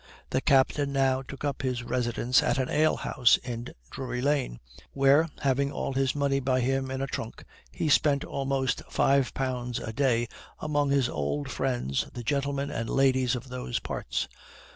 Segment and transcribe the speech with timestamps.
[0.31, 4.59] The captain now took up his residence at an ale house in Drury lane,
[4.93, 9.77] where, having all his money by him in a trunk, he spent about five pounds
[9.77, 10.27] a day
[10.57, 14.27] among his old friends the gentlemen and ladies of those parts.